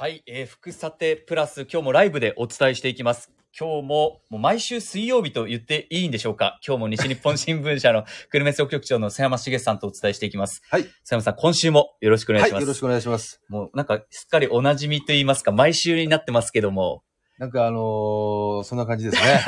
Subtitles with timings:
[0.00, 3.30] はい、えー、福さてプラス今日もライブでお伝えしていきます。
[3.54, 6.58] 今日ももう毎週水曜日と言っていいんでしょうか？
[6.66, 10.62] 今日も西日本新聞社の 久留米総局長の瀬山茂さんとお伝えしていきます。
[10.70, 10.84] はい。
[10.84, 12.54] 瀬山さん、今週もよろしくお願いします。
[12.54, 13.42] はい、よろしくお願いします。
[13.50, 17.02] もうなんかすっかりお馴染みと言いますか、毎週になってますけども、
[17.36, 19.40] なんかあのーそんな感じですね。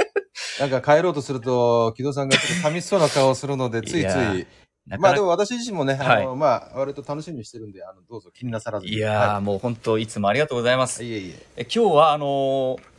[0.60, 4.46] なんか帰ろうとすると、木戸さんがちょっと寂しそうな顔をするので、ついつい。
[4.90, 8.92] なかなか、まあでも私自身もね、はいあの、まあ、割と楽しみにしてるんで、あの、どうぞ気になさらずに。
[8.92, 11.04] いやー、はもう本当いつもありがとうございます。
[11.04, 11.46] い、いえいえ。
[11.58, 12.90] え今日はあのー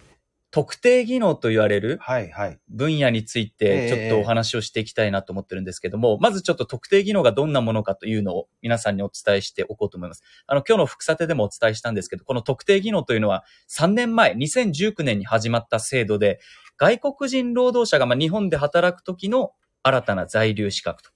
[0.54, 2.60] 特定技能と言われるはい、はい。
[2.68, 10.24] 分野についええてちょっとお話をしていきたいなと思ってるんですけども、まずちょっと特定技能がどんなものかというのを皆さんにお伝えしておこうと思います。
[10.48, 16.42] あの、今日の副査定でもお伝えしたんですけど、この特定技能というのは3年前、2019年に始まった制度で、
[16.76, 21.12] 外国人労働者がまあ日本で働く時の新たな在留資格と。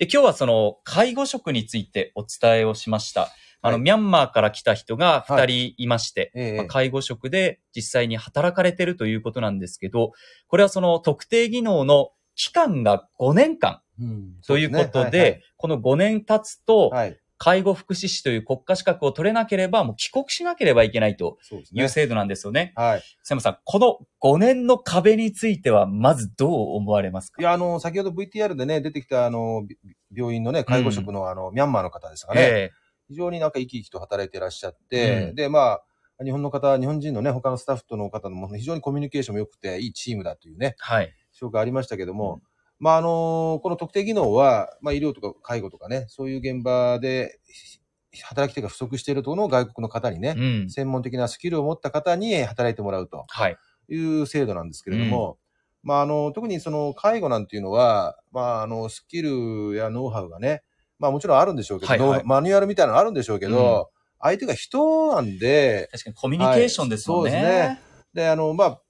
[0.00, 3.28] で、今日はその介護職についてお伝えをしました。
[3.60, 10.12] あの、はいミャンマーから来た人が2人いまして、ええまあ介護職で実際に働かれてるということなんですけど、
[10.48, 14.32] これはその特定技能の期間が5年間うん。
[14.46, 17.08] ということで、そうすねこの5年経つと、はい、はい。
[17.10, 21.38] はい介護福祉士という国家資格を取れなければ、もう帰国しなければいけないと。
[21.72, 22.74] いう制度なんですよね。
[22.76, 23.00] はい。
[23.22, 27.40] 瀬山さん、この5年の壁については、まずどう思われますか？
[27.40, 29.78] いや、あの、先ほど VTR でね、出てきた、あの、び
[30.14, 32.42] 病院のね、介護職の、あの、ミャンマーの方ですかね。
[32.42, 32.70] え
[33.08, 35.80] 非常になんか生き生きと働いていらっしゃって、うんで、ま
[36.20, 41.10] あ、日本の方、日本人のね、他のスタッフとの方も非常にコミュニケーションも良くて、いいチームだというね、えはい。
[41.40, 42.49] 紹介ありましたけども、うん
[42.80, 47.38] まあ、あのこの特定技能は、まあ、医療とか介護とかね、そういう現場で
[48.24, 50.70] 働き手が不足しているところの外国の方にね、うん。
[50.70, 53.56] 専門的なスキルを持った方に働いてもらうとはい。
[53.88, 55.38] いう制度なんですけれども、
[55.82, 60.62] まあ、あの、特にその介護なんていうのは、まあ、あの、スキルやノウハウがね、
[60.98, 63.90] まあもちろんあるんでしょうけど、はいはいマニュアルみたいなのあるんでしょうけど、
[64.20, 67.30] 相手が人なんで、確かにコミュニケーションですもんね。
[67.30, 67.80] はいそうですね
[68.12, 68.80] で、あの、まあ、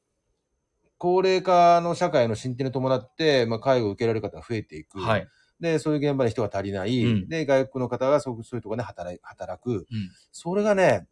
[1.00, 5.00] 高齢化の社会の進展に伴って、まあ、介護を受けられる方が増えていく。
[5.00, 5.26] はい。
[5.58, 7.02] で、そういう現場に人が足りない。
[7.02, 9.70] うんで、外国の方がそうそういうところで働い働く。
[9.70, 9.86] うん
[10.30, 11.04] それがね、やっ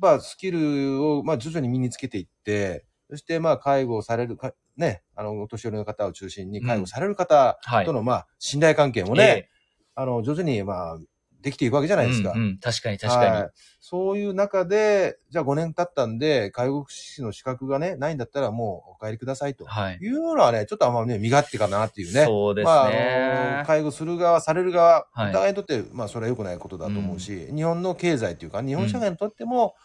[0.00, 7.92] ぱスキルを、まあ、徐々に身につけていって、そして、まあ、介護をされるか、ね、あの、お年寄りの方を中心に介護される方はいと。
[7.92, 9.48] の、まあ、信頼関係もね、え
[9.94, 10.98] あの、徐々に、まあ、
[11.42, 12.32] できていくわけじゃえないですか。
[12.32, 13.30] うんうん確かに確かに。
[13.30, 13.50] はい
[13.88, 19.64] そういう中で、じゃあ5年経ったんで、介護福祉士の資格がね、ないんだったらもうお帰りくださいと。
[19.64, 19.98] はい。
[20.02, 22.24] いうのはね、ちょっとあんまね、身勝手かなっていうね。
[22.24, 23.64] そうですまあ、あねの。
[23.64, 29.76] 介護する側、される側、はいお互いにとって、まあ、それは良くないことだと思うし、日本の経済というか、日本社会にとっても、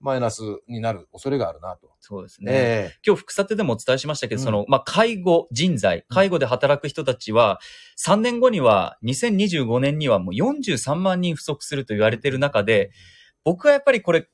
[0.00, 1.90] マイナスになる恐れがあるなと。
[2.00, 2.52] そうですね。
[2.52, 7.60] え今日、副査定でもお伝えしましたけど、うんその、まあ、介護人材、介護で働く人たちは、
[8.04, 12.90] 3年後には、2025年にはもう43万人不足すると言われている中で、
[13.44, 14.26] 僕はやっぱりこれ、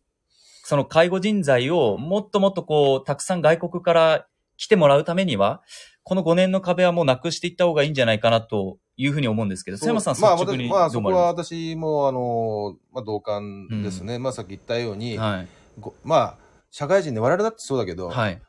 [0.63, 4.27] その介護人材をもっともっとこう、たくさん外国から
[4.57, 5.63] 来てもらうためには、
[6.03, 14.19] この5年の壁はもうなくしていった方がいいんじゃないかなというふうに思うんですけど、え瀬山さん、率まあ、直に私まあ、そこは私も、あの、まあ、同感ですね。
[14.19, 15.49] まあ、さっき言ったように、ます
[15.81, 16.39] ごまあ、
[16.71, 18.41] 社会人で我々だってそうだけど、はい。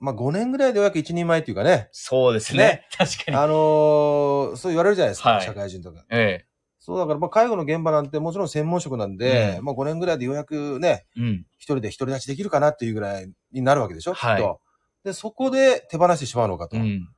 [0.00, 2.58] まあ、5年ぐらいでようやく一人前っていうかね、そうですね。
[2.58, 3.36] ね 確かに。
[3.36, 6.04] あのーそう言われるじゃないですか、はい社会人とか。
[6.10, 6.46] え
[6.78, 11.20] そうだから、まあ、介護の現場なんてもちろん専門職なんで、うんまあ、5年ぐらいでようやくね、え。
[11.20, 11.46] うん。
[11.58, 14.60] 一人で独り立ちできるかなっていうぐらいになるわけでしょ、はいきっと。
[15.04, 16.76] で、そこで手放してしまうのかと。
[16.76, 17.08] うん。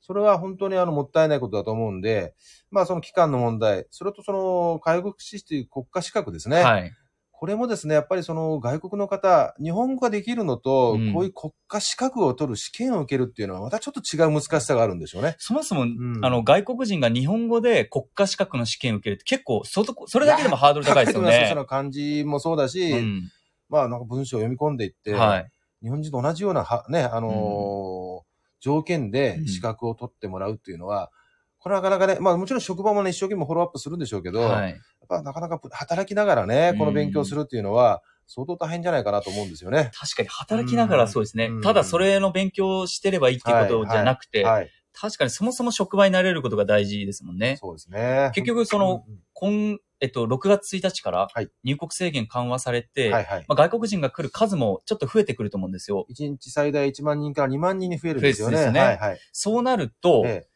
[0.00, 2.34] それは本当にあの、もったいないことだと思うんで、
[2.70, 6.62] まあ、その期間の問題、それとその、介護福祉士という国家資格ですね。
[6.62, 6.92] はい。
[7.40, 15.36] これもですね、やっぱりその外国の方、日本語ができるのと、うんこういう国家資格を取る試験を受けるっていうのは、またちょっと違う難しさがあるんでしょうね。
[15.38, 21.54] そもそも、んあの、外国人が日本語で国家資格の試験を受けるって結構、そとそれだけでもハードル高いですよねそ。
[21.54, 23.30] の漢字もそうだし、うん。
[23.68, 25.50] まあなんか文章を読み込んでいって、はい。
[25.82, 28.28] 日本人と同じようなは、ね、あのー
[28.60, 31.10] 条件でうん資格を取ってもらうっていうのは、
[31.58, 34.70] これはなかなかね、まあもちろん職場もね、一生懸命フォローアップするんでしょうけど、はい。
[34.70, 34.78] やっ
[35.08, 39.90] ぱなかなか働きながらね、この勉強するっていうのは、相当大変じゃないかなと思うんですよね。
[39.94, 41.46] 確かに働きながらそうですね。
[41.46, 44.70] うんただそれの勉強をしてればいいっていうことじゃなくて、はい。
[44.92, 47.56] 確かにそもそも職場になれることが大事ですもんね。
[47.60, 48.30] そうですね。
[48.34, 49.04] 結局その
[49.40, 53.44] うんえっと、6月1日からはい入国制限緩和されて、はいはい。
[53.48, 56.06] まあ、外国人が来る数もちょっと増えてくると思うんですよ。
[56.10, 58.56] 1日最大1万人から2万人に増えるんですよね。
[58.56, 59.20] 増えるんですねはいはい。
[59.32, 60.46] そうなると、え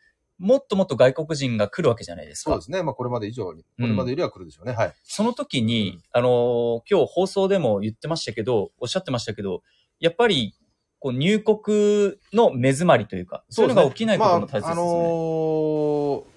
[0.43, 2.51] もっともっと外国人が来るわけじゃないですか。
[2.51, 2.83] そうですね。
[2.83, 4.73] まあ、これまで以上に、これまでよりは来るでしょうね。
[4.73, 4.95] はい。
[5.05, 9.63] その時に、うんあのー今日放送でも言ってましたけど、おっしゃってましたけど、
[10.01, 10.57] やっぱり、
[10.99, 14.69] こう入国の目詰まりというか、そういうのが起きないことも大切ですね。
[14.69, 16.32] まあ、あのー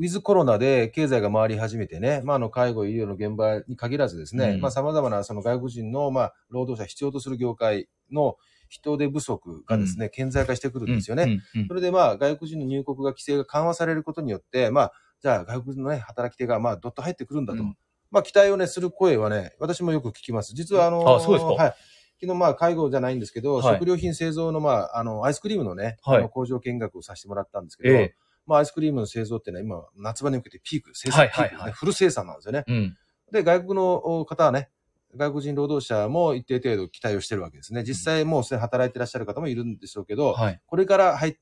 [0.00, 4.60] ウィズコロナで経済が回り始めてね、まあ、あの、介護、医療の現場に限らずですね、うん。
[4.62, 8.38] まあ、様々なその外国人の、まあ、労働者必要とする業界の
[8.70, 11.24] 人手不足がですね、顕在化してくるんですよね。
[11.24, 11.30] うん。
[11.30, 11.40] うん。
[11.54, 11.68] うん。
[11.68, 17.62] それでまあ、外国人の入国が規制が緩和されることによって、まあ、じゃあ外国人のね、働き手がまあ、どっと入ってくるんだと。
[17.62, 17.76] うん。
[18.10, 20.54] まあ、期待をね、する声はね、私もよく聞きます。
[20.54, 21.52] 実はあのあそうですか。
[21.52, 21.74] はい。
[22.22, 23.74] 昨日まあ、介護じゃないんですけど、はい。
[23.74, 26.18] 食料品製造のまあ、あの、アイスクリームのね、はい。
[26.20, 28.14] あの工場見学をさせてもらったんですけど、ええ
[28.46, 32.64] まあ、アイスクリームの製造っていうのは今、夏場に向けてピーク、生産はいはいはいフル生産なんですよね。
[32.66, 32.96] うん。
[33.32, 34.70] で、外国の方はね、
[35.16, 37.82] 外国人労働者も一定程度期待をしてるわけですね。
[37.82, 40.60] 実際もうすでに働いてらっしゃる方もいるんでしょうけど、はい。
[40.66, 41.38] これから入って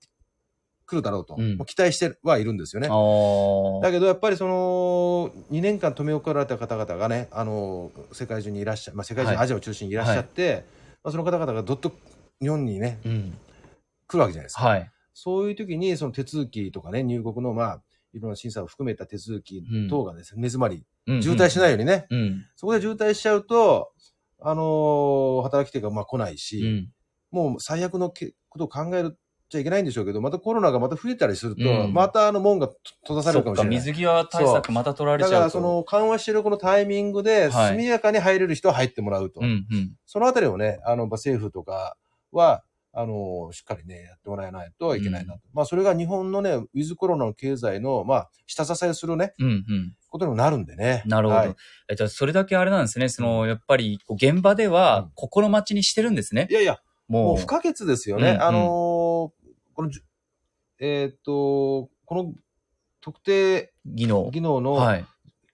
[0.89, 10.65] くるだろうと、うん期待してはいるんですよねだけどやっぱりその2年間留め置かれた方々がね、あの世界中にいらっしゃ、まあ、世界中、はいアジアを中心にいらっしゃって、
[11.05, 11.93] まあ、その方々がどっと
[12.41, 13.39] 日本にね、うん。
[14.07, 14.67] 来るわけじゃないですか。
[14.67, 14.91] はい。
[15.21, 17.83] そういう時にその手続きとかね、入国のまあ、
[18.15, 20.87] いろんな審査を含めた手続き等がですね、目詰まり、
[21.21, 21.71] 渋滞しないい。
[21.73, 22.45] ようにね、うん。
[22.55, 23.91] そこで渋滞しちゃうと、
[24.41, 26.93] あのー働き手がまあ来ないし、うん。
[27.33, 29.19] もう最悪のけことを考える
[29.49, 32.69] ちゃいけないんでしょうけど、またコロナがまた増えたりすると、うんまたあの門が
[33.03, 33.75] 閉ざされるかもしれない。
[33.75, 35.35] 水際対策また取られちゃうと。
[35.35, 39.41] だからその緩和してるこのタイミングで、はい速やかに入れる人は入ってもらうと。
[39.43, 39.97] うんうん。
[40.07, 41.97] そのあたりをね、あの、まあ政府とか
[42.31, 42.63] は、
[42.93, 45.41] あの、しっかりね、やってもらえないといけないなと。
[45.53, 49.95] まあ、それが日本のね、ウィズコロナの経済の、まあ、下支えするね、うんうん。
[50.09, 51.03] ことにもなるんでね。
[51.07, 51.41] なるほど。
[51.41, 51.55] はい
[51.91, 53.09] えじゃあ、それだけあれなんですね。
[53.09, 56.55] その、やっぱり、現場でうはん、心待ちにしてるんですねい。
[56.55, 58.31] やいや、ももう、う不可欠ですよね。
[58.31, 58.69] うんうんあのー
[59.75, 59.91] この
[60.81, 62.33] えーっと、この
[63.01, 64.31] 特定技能。
[64.33, 65.05] 技能のはい。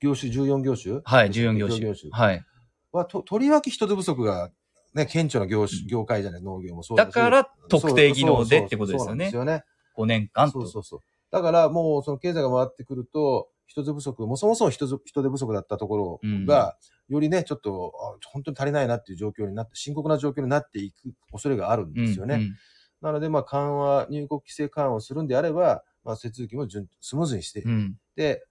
[0.01, 1.81] 業種、14業種はい、14業種。
[1.81, 2.45] 業種はい。
[2.93, 4.51] は、と、とりわけ人手不足が、
[4.95, 9.37] ね、顕著な業種、業界じゃない、農業もそうだしだから、特定技能でってことですそうなんでよねす。
[9.37, 9.65] よね。
[9.97, 10.61] 5年間と。
[10.63, 11.01] そうそうそう。
[11.31, 16.77] だからもうその経済が回ってくると、人手不足、もうそもそも人手人手不足だったところが、
[17.09, 22.35] よりね、ちょっと、あ本当に足りないなっていう状況になって、深刻な状況になっていく恐れがあるんですよね。
[22.37, 22.57] うんうん
[23.05, 27.97] なので、まあ、緩和、入国規制緩和をするんであれば、まあ、手続きも順スムーズにして、うん。
[28.17, 28.43] で、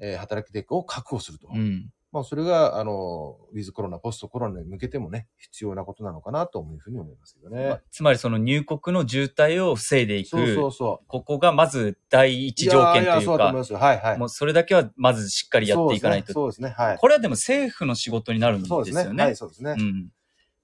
[0.00, 1.48] えー働き手を確保すると。
[1.54, 1.88] うん。
[2.12, 7.80] まあ、それが、あの、ウィズコロナ、ポストコロナに向けてもね、必要なことなのかなというふうに思いますけどまねあ。
[7.90, 11.06] つまり、その入国の渋滞を防いでいそうそくう、そう。
[11.08, 13.78] ここがまず第一条件というややそうだと思いか、ますよ。
[13.78, 14.18] はいはい。
[14.18, 16.34] もうそれだけはまずしっかりやっていかないと。
[16.34, 16.68] そうですね。
[16.68, 16.98] すねはい。
[16.98, 19.14] これはでも政府の仕事になるんですよそうですね。
[19.14, 19.24] ね。
[19.24, 19.74] はい、そうですね。
[19.78, 20.08] うん。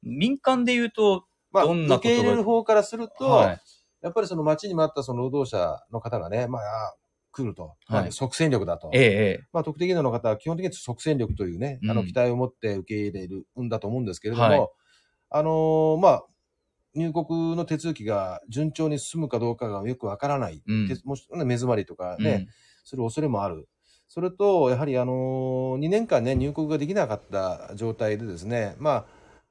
[0.02, 3.60] 民間で言うと、まあ、どんなことが受け入れる方からすると、はい。
[4.02, 6.94] やっぱりその待ちに待ったその労働者の方がね、まあ、
[7.42, 7.74] 来ると。
[7.88, 8.90] まあはい即戦力だと。
[8.92, 9.02] ええ、
[9.42, 14.68] えまあ、特定技能の方は基本的に即戦力というね、あの、うん期待を持って受け入れるんだと思うんですけれども、はい
[15.30, 16.24] あのーまあ、
[16.94, 20.62] 入国の手続きが順調に進むかどうかがよくわからない。
[20.66, 22.22] うんてもし、ね目詰まりとかえ。
[22.22, 22.48] ね、
[22.84, 23.68] する恐れもある。
[24.08, 29.06] それと、やはりあのー、2年間ね、入国ができなかった状態でですね、ま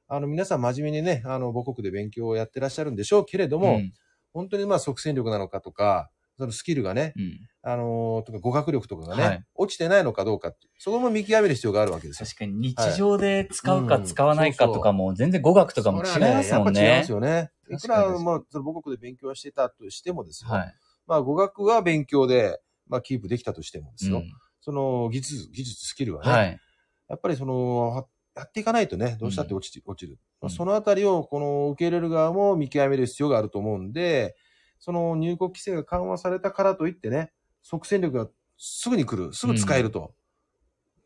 [0.08, 3.92] あ、あの、皆さん真面目にね、あの、母国で勉強をやってらっしゃるんでしょうけれどうん、も、うん
[4.34, 12.26] 本当にまあ、即戦力なのかとか、そのスキルがね、うんあのーとか語学力とかがね、はい落ちてないのかどうかってそこも見極める必要があるわけですよ。
[12.26, 17.12] 確かに日常で使うかうん使わないかとかも全然語学とかも違いますもんねやっぱ違います。
[17.12, 17.50] よね。
[17.70, 20.50] いくらにまあ、その母国で勉強してたとしてもですよ。
[20.50, 20.74] はい。
[21.06, 24.18] まあ、語学は勉強で、まあ、キープできたとしてもですよ。
[24.18, 26.60] うんその技術、技術、スキルはね、はい。
[27.08, 30.18] やっぱりその、はやっていかないとね、どうしたって落ちて、落ちる。
[30.42, 34.36] うんそのあたりを、この受け入れる側も見極める必要があると思うんで、
[34.78, 37.32] その入国規制が緩和されたからといってね、
[37.62, 40.14] 即戦力がすぐに来る、すぐ使えると。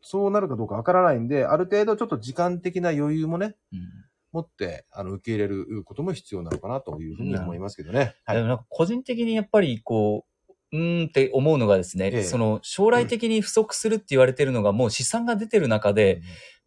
[0.01, 3.79] そうなるかどうかわからないんで、ある程度ちょっと時間的な余裕もね、うん。
[4.33, 8.15] 持って、あの、受け入れることも必要なのかなというふうに思いますけどね。
[8.25, 8.35] はい。
[8.37, 12.23] でもなんか個人的にやっぱりこう、うーんって思うのがですね、ええ。
[12.23, 16.21] その将来的に不足するって言われてるのがもう試算が出てる中で、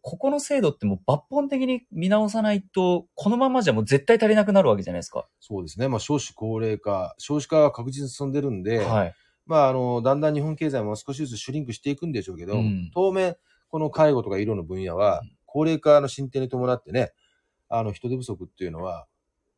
[0.09, 5.27] ここの制度ってもう抜本的に見直さないと、このままじゃもう絶対足りなくなるわけじゃないですか。
[5.41, 5.89] そうですね。
[5.89, 9.13] まあ、少子高齢化、少子化は確実に進んでるんで、はい。
[9.45, 13.35] まあ、あの、だんだん日本経済も少しずつシュリンクしていくんでしょうけど、うん当面、
[13.67, 17.11] この介護とか医療の分野は、高齢化の進展に伴ってね、
[17.67, 19.07] あの、人手不足っていうのは、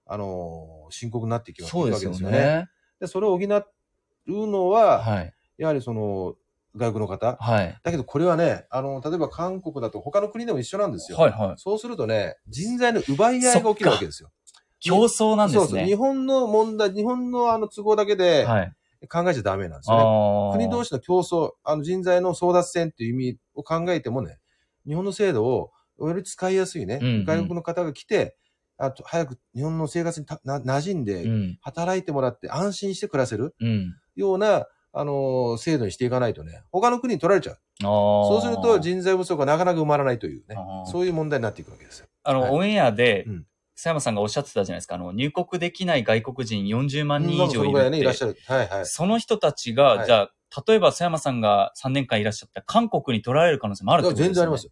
[0.07, 2.31] あの、深刻になっていきますそうですよね。
[2.31, 2.69] ね。
[2.99, 5.33] で、それを補うのは、はい。
[5.59, 6.33] やはりその、
[6.75, 7.37] 外国の方。
[7.39, 7.79] はい。
[7.83, 11.17] だけどこれはね、あの、例えば韓国だと他の国でも一緒なんですよ。
[11.17, 11.53] はいはい。
[11.57, 14.29] そうするとね、人材の奪い合いが起きるわけですよ。
[14.79, 15.69] 競争なんでそうそう。
[15.69, 15.85] すね。
[15.85, 18.73] 日本の問題、日本のあの都合だけで、はい。
[19.07, 20.51] 考えちゃダメなんですよね。
[20.51, 24.39] 国同士の競争、あの人材の争奪戦っていう意味を考えてもね、
[24.85, 28.35] 日本の制度をより使いやすいね、うんうん外国の方が来て、
[28.77, 31.57] あと早く日本の生活にたな馴染んで、うん。
[31.61, 33.95] 働いてもらって安心して暮らせるうん。
[34.15, 37.57] ような、あのー制度にしていかないとね、他の国に取られちゃう。
[37.81, 40.57] そうすると人材不足がなかなか埋まらないというね
[40.91, 42.07] そういう問題になっていくわけですよ。
[42.23, 44.95] あの、はいオンエアでうん、佐山さんがおっしゃってたじゃないですか。
[44.95, 48.37] あの、入国できない外国人40万人以上いるね、いらってしゃる。
[48.45, 48.85] はいはい。
[48.85, 50.31] その人たちが、はいじゃあ、
[50.67, 54.33] 例えば佐山さんが3年間いらっしゃった韓国に取られる可能性もあるってことですよね。
[54.33, 54.71] 全然ありますよ。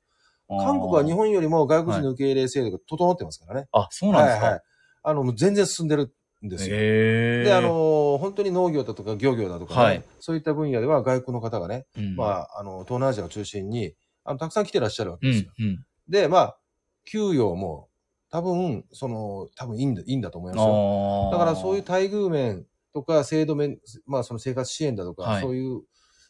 [0.50, 3.68] 韓国は日本よりも外国人の受け入れ制度が整ってますからね。
[3.72, 3.84] あー。
[3.84, 4.44] あ、そうなんですか。
[4.46, 4.62] はいはい。
[5.04, 6.14] あの、全然進んでる
[6.46, 6.76] んですよ。
[6.76, 13.94] で、あのー本当に農業だとか漁業だとかね、はいそういった分野では外国の方がね、うん、まあ、あの、東南アジアを中心に、
[14.24, 15.86] あの、たくさん来てらっしゃるわけですよ。、うんうん。
[16.10, 16.58] で、まあ、
[17.06, 17.90] 給与も、
[18.30, 21.30] 多分、その、多分いいんだ、いいんだと思いますよ。
[21.30, 21.86] あだからそういうう。
[21.88, 25.82] 待遇面とか制度面、まあその生活支援だとか、はいそういう、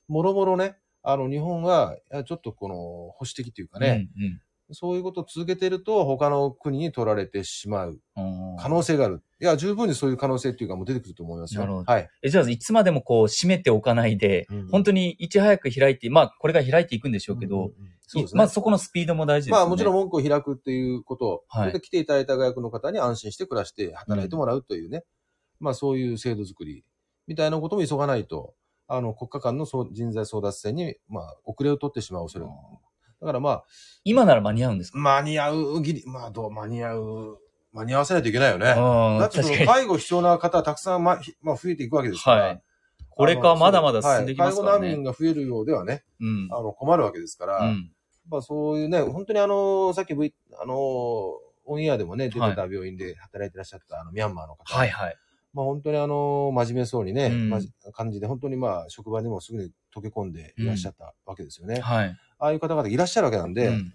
[0.07, 8.55] もろもろね、あの日本は、ちょっとこの保守的というかね、うんそういうことを続けてると他の国に取られてしまううん。
[8.59, 9.23] 可能性がある。
[9.39, 11.61] いや、十分にそういう可能性っていうかもう出てくると思いますよ。
[11.61, 12.09] なるほどはい。
[12.21, 17.73] えじゃあ、いつまでもこう、閉めておかないで、うん本当にいち早く開いて、まあ、これが開いていくんでしょうけど、うんうん
[18.07, 18.37] そうですね。
[18.37, 19.59] まあ、そこのスピードも大事ですよね。
[19.63, 25.03] まあもちろん門戸を開くっていうこと、はいそれで来ていただいた外国の方に安心して暮らして働いてもらうというね、
[25.59, 26.85] まあそういう制度作り
[27.27, 28.53] みたいなことも急がないと、
[28.87, 32.51] あの国家間の人材争奪戦に、まあ遅れを取ってしまう恐れが。
[33.21, 33.63] だからまあ、
[34.03, 34.99] 今なら間に合うんですか？
[34.99, 37.37] 間に合うぎり、まあどう、間に合う、
[37.73, 38.69] 間に合わせないといけないよね。
[38.69, 39.65] うんだってその。
[39.65, 42.41] 介護必要な方はたくさん、ままあ増えていくわけですから。
[42.43, 42.61] はい。
[43.09, 44.87] これからまだまだ進んでいきますからね。
[44.87, 46.47] はい介護難民が増えるようではね、うん。
[46.51, 47.91] あの困るわけですから、うん。
[48.29, 54.73] まあそういうね、本当にあの、さっき V、あの、オンエアでもね、出てはいた病院で働いてらっしゃった、あの、ミャンマーの方。
[54.77, 55.15] はいはい。
[55.53, 61.79] まあ本当にあの、真面目そうにね、うん感じで、本当にまあ、職場にもすぐに溶け込んでいらっしゃったわけですよね。
[61.79, 62.15] はい。
[62.39, 63.93] ああいう方々いらっしゃるわけなんで、うん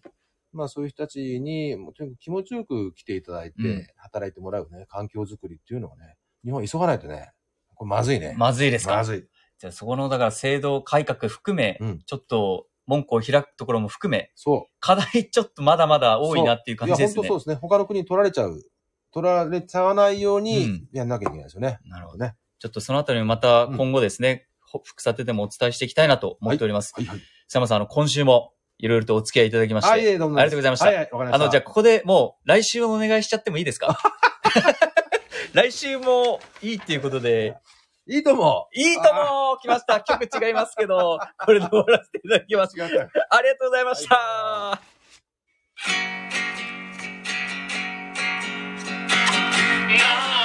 [0.54, 7.32] まあそういう人たちに、もうとにかく気持ちよく来ていただいて、うん働いてもらうね、環境づくりっていうのはね、日本は急がないとね、
[7.74, 8.34] これまずいね。
[8.36, 8.96] まずいですか？
[8.96, 9.24] まずい。
[9.58, 16.22] じゃあそこの、だから制度改革含め、うんちょっと門戸を開くところも含め、そ課題ちょっとまだまだう。
[16.24, 17.04] 多いなっていう感じですね。
[17.04, 17.54] いや、本当そうですね。
[17.54, 18.60] 他の国に取られちゃう。
[19.14, 21.78] 取られちゃわないよううにんやんなきゃいけないですよね。
[21.86, 22.18] なるほど。
[22.18, 22.34] ね。
[22.58, 26.92] ちょっとそのあたりもまた今後ですね、ほ副査定でもお伝えしていきたいなと思っております。
[26.94, 27.20] はいはい。
[27.52, 31.34] 佐山さん、あの、今週もいろいろとお付き合いいただきまして、はい、ええどうもありがとうございましたはい、はいわかりました。
[31.34, 33.98] あの、じゃあここでもう来週お願いしちゃってもいいですか？
[35.52, 37.58] 来週もいいっていうことで、
[38.08, 38.68] いいとも。
[38.72, 42.82] いいとも来ました 曲違いますけど、これで終わらせていただきます。
[42.82, 43.06] ありが
[43.56, 44.16] とうございました。
[44.16, 44.78] なん
[49.98, 50.41] し